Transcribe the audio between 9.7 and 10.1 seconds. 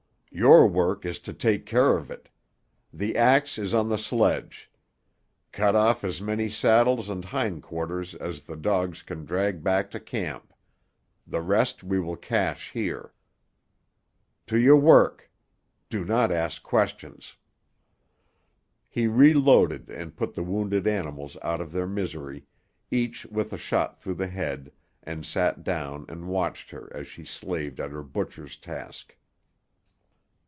to